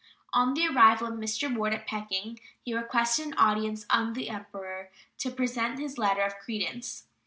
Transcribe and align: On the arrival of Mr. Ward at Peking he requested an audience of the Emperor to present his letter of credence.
On 0.33 0.55
the 0.55 0.65
arrival 0.67 1.05
of 1.05 1.13
Mr. 1.13 1.55
Ward 1.55 1.75
at 1.75 1.85
Peking 1.85 2.39
he 2.63 2.73
requested 2.75 3.27
an 3.27 3.33
audience 3.35 3.85
of 3.91 4.15
the 4.15 4.29
Emperor 4.29 4.89
to 5.19 5.29
present 5.29 5.77
his 5.77 5.99
letter 5.99 6.23
of 6.23 6.39
credence. 6.39 7.05